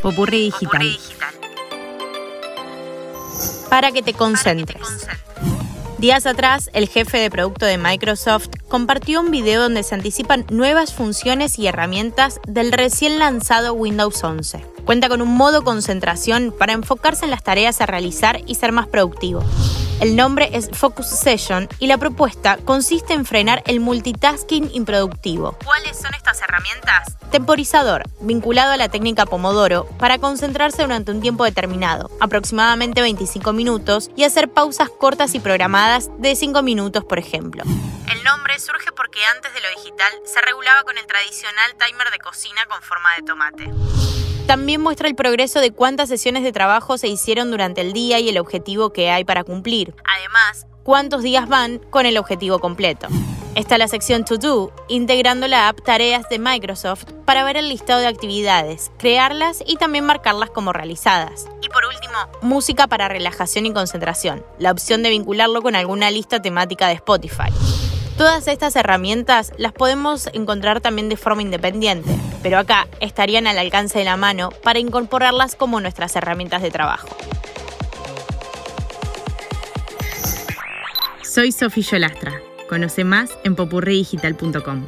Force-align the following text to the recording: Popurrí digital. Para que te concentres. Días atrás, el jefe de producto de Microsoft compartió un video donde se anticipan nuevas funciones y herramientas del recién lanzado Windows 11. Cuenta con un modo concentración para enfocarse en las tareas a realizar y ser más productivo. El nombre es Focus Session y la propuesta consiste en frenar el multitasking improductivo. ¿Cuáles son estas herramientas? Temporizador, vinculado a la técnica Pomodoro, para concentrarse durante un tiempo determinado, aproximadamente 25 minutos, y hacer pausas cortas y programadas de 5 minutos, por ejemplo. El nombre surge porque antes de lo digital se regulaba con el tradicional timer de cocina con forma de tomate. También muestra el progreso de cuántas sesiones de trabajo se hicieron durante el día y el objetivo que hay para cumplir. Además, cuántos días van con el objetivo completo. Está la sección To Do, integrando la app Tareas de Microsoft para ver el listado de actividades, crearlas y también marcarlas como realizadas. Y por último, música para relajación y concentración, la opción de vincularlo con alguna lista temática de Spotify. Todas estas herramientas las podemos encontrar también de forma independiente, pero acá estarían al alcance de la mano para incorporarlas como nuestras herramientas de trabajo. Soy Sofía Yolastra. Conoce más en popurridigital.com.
Popurrí 0.00 0.44
digital. 0.44 0.98
Para 3.68 3.92
que 3.92 4.02
te 4.02 4.14
concentres. 4.14 5.06
Días 5.98 6.26
atrás, 6.26 6.70
el 6.72 6.88
jefe 6.88 7.18
de 7.18 7.30
producto 7.30 7.66
de 7.66 7.78
Microsoft 7.78 8.48
compartió 8.68 9.20
un 9.20 9.30
video 9.30 9.62
donde 9.62 9.82
se 9.82 9.94
anticipan 9.94 10.44
nuevas 10.50 10.92
funciones 10.92 11.58
y 11.58 11.66
herramientas 11.66 12.40
del 12.46 12.72
recién 12.72 13.18
lanzado 13.18 13.74
Windows 13.74 14.22
11. 14.22 14.64
Cuenta 14.84 15.08
con 15.08 15.22
un 15.22 15.34
modo 15.34 15.64
concentración 15.64 16.54
para 16.58 16.72
enfocarse 16.72 17.24
en 17.24 17.30
las 17.30 17.42
tareas 17.42 17.80
a 17.80 17.86
realizar 17.86 18.40
y 18.46 18.54
ser 18.54 18.72
más 18.72 18.86
productivo. 18.86 19.42
El 20.00 20.16
nombre 20.16 20.50
es 20.52 20.70
Focus 20.72 21.06
Session 21.06 21.68
y 21.78 21.86
la 21.86 21.98
propuesta 21.98 22.58
consiste 22.64 23.14
en 23.14 23.24
frenar 23.24 23.62
el 23.66 23.78
multitasking 23.78 24.70
improductivo. 24.74 25.56
¿Cuáles 25.64 25.98
son 25.98 26.12
estas 26.14 26.42
herramientas? 26.42 27.16
Temporizador, 27.30 28.02
vinculado 28.20 28.72
a 28.72 28.76
la 28.76 28.88
técnica 28.88 29.24
Pomodoro, 29.24 29.86
para 29.98 30.18
concentrarse 30.18 30.82
durante 30.82 31.12
un 31.12 31.20
tiempo 31.20 31.44
determinado, 31.44 32.10
aproximadamente 32.20 33.02
25 33.02 33.52
minutos, 33.52 34.10
y 34.16 34.24
hacer 34.24 34.48
pausas 34.50 34.90
cortas 34.90 35.34
y 35.34 35.40
programadas 35.40 36.10
de 36.18 36.34
5 36.34 36.62
minutos, 36.62 37.04
por 37.04 37.18
ejemplo. 37.18 37.62
El 38.12 38.22
nombre 38.24 38.58
surge 38.58 38.92
porque 38.92 39.24
antes 39.24 39.54
de 39.54 39.60
lo 39.60 39.68
digital 39.70 40.12
se 40.26 40.40
regulaba 40.42 40.82
con 40.82 40.98
el 40.98 41.06
tradicional 41.06 41.74
timer 41.78 42.10
de 42.10 42.18
cocina 42.18 42.66
con 42.66 42.82
forma 42.82 43.14
de 43.16 43.22
tomate. 43.22 44.03
También 44.46 44.82
muestra 44.82 45.08
el 45.08 45.14
progreso 45.14 45.60
de 45.60 45.70
cuántas 45.70 46.10
sesiones 46.10 46.42
de 46.42 46.52
trabajo 46.52 46.98
se 46.98 47.08
hicieron 47.08 47.50
durante 47.50 47.80
el 47.80 47.94
día 47.94 48.20
y 48.20 48.28
el 48.28 48.38
objetivo 48.38 48.92
que 48.92 49.10
hay 49.10 49.24
para 49.24 49.42
cumplir. 49.42 49.94
Además, 50.04 50.66
cuántos 50.82 51.22
días 51.22 51.48
van 51.48 51.78
con 51.78 52.04
el 52.04 52.18
objetivo 52.18 52.58
completo. 52.58 53.08
Está 53.54 53.78
la 53.78 53.88
sección 53.88 54.24
To 54.24 54.36
Do, 54.36 54.72
integrando 54.88 55.48
la 55.48 55.68
app 55.68 55.80
Tareas 55.80 56.28
de 56.28 56.38
Microsoft 56.38 57.04
para 57.24 57.42
ver 57.44 57.56
el 57.56 57.70
listado 57.70 58.00
de 58.00 58.06
actividades, 58.06 58.90
crearlas 58.98 59.62
y 59.64 59.76
también 59.76 60.04
marcarlas 60.04 60.50
como 60.50 60.72
realizadas. 60.74 61.46
Y 61.62 61.68
por 61.70 61.86
último, 61.86 62.18
música 62.42 62.86
para 62.86 63.08
relajación 63.08 63.64
y 63.64 63.72
concentración, 63.72 64.44
la 64.58 64.72
opción 64.72 65.02
de 65.02 65.10
vincularlo 65.10 65.62
con 65.62 65.74
alguna 65.74 66.10
lista 66.10 66.42
temática 66.42 66.88
de 66.88 66.94
Spotify. 66.94 67.50
Todas 68.16 68.46
estas 68.46 68.76
herramientas 68.76 69.52
las 69.58 69.72
podemos 69.72 70.28
encontrar 70.32 70.80
también 70.80 71.08
de 71.08 71.16
forma 71.16 71.42
independiente, 71.42 72.16
pero 72.44 72.58
acá 72.58 72.86
estarían 73.00 73.48
al 73.48 73.58
alcance 73.58 73.98
de 73.98 74.04
la 74.04 74.16
mano 74.16 74.50
para 74.62 74.78
incorporarlas 74.78 75.56
como 75.56 75.80
nuestras 75.80 76.14
herramientas 76.14 76.62
de 76.62 76.70
trabajo. 76.70 77.08
Soy 81.22 81.50
Sofía 81.50 81.82
Yolastra. 81.82 82.40
Conoce 82.68 83.02
más 83.02 83.30
en 83.42 83.56
popurridigital.com. 83.56 84.86